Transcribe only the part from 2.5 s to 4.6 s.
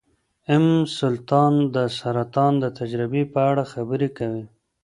د تجربې په اړه خبرې کوي.